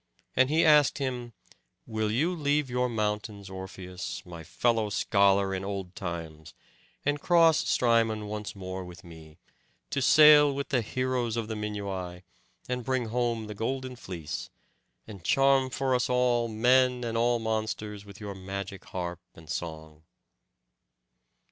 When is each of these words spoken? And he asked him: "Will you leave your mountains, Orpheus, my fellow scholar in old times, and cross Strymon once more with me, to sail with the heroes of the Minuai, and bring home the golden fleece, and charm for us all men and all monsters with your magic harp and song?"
And 0.35 0.49
he 0.49 0.65
asked 0.65 0.97
him: 0.97 1.33
"Will 1.85 2.09
you 2.09 2.33
leave 2.35 2.71
your 2.71 2.89
mountains, 2.89 3.51
Orpheus, 3.51 4.25
my 4.25 4.43
fellow 4.43 4.89
scholar 4.89 5.53
in 5.53 5.63
old 5.63 5.95
times, 5.95 6.55
and 7.05 7.21
cross 7.21 7.69
Strymon 7.69 8.25
once 8.25 8.55
more 8.55 8.83
with 8.83 9.03
me, 9.03 9.37
to 9.91 10.01
sail 10.01 10.55
with 10.55 10.69
the 10.69 10.81
heroes 10.81 11.37
of 11.37 11.47
the 11.49 11.53
Minuai, 11.53 12.23
and 12.67 12.83
bring 12.83 13.09
home 13.09 13.45
the 13.45 13.53
golden 13.53 13.95
fleece, 13.95 14.49
and 15.05 15.23
charm 15.23 15.69
for 15.69 15.93
us 15.93 16.09
all 16.09 16.47
men 16.47 17.03
and 17.03 17.15
all 17.15 17.37
monsters 17.37 18.03
with 18.03 18.19
your 18.19 18.33
magic 18.33 18.85
harp 18.85 19.19
and 19.35 19.51
song?" 19.51 20.01